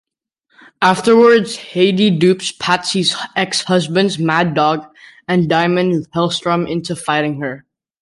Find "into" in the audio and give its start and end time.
6.67-6.95